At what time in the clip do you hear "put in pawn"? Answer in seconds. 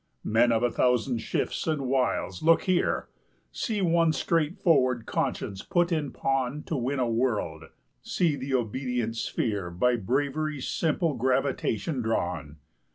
5.61-6.61